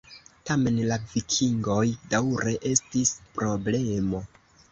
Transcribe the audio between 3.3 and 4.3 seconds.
problemo.